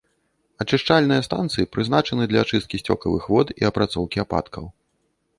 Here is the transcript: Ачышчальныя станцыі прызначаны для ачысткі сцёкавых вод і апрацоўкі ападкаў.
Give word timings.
Ачышчальныя 0.63 1.25
станцыі 1.27 1.67
прызначаны 1.75 2.23
для 2.31 2.39
ачысткі 2.45 2.79
сцёкавых 2.83 3.27
вод 3.35 3.47
і 3.65 3.69
апрацоўкі 3.69 4.23
ападкаў. 4.25 4.65